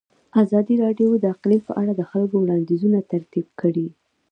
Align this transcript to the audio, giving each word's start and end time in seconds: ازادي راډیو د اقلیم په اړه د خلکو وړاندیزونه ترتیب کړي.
ازادي 0.43 0.75
راډیو 0.83 1.09
د 1.17 1.23
اقلیم 1.33 1.61
په 1.67 1.73
اړه 1.81 1.93
د 1.95 2.01
خلکو 2.11 2.35
وړاندیزونه 2.39 2.99
ترتیب 3.11 3.47
کړي. 3.61 3.87